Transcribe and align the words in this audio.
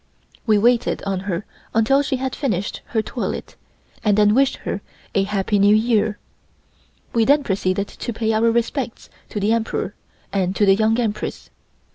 We 0.47 0.57
waited 0.57 1.03
on 1.03 1.19
her 1.29 1.45
until 1.75 2.01
she 2.01 2.15
had 2.15 2.35
finished 2.35 2.81
her 2.85 3.03
toilet 3.03 3.55
and 4.03 4.17
then 4.17 4.33
wished 4.33 4.55
her 4.65 4.81
a 5.13 5.25
Happy 5.25 5.59
New 5.59 5.75
Year. 5.75 6.17
We 7.13 7.23
then 7.23 7.43
proceeded 7.43 7.87
to 7.89 8.11
pay 8.11 8.33
our 8.33 8.49
respects 8.49 9.11
to 9.29 9.39
the 9.39 9.53
Emperor 9.53 9.93
and 10.33 10.55
to 10.55 10.65
the 10.65 10.73
Young 10.73 10.99
Empress. 10.99 11.51